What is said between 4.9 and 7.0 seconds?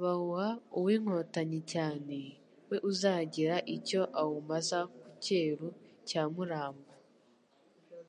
ku Cyeru cya Muramba.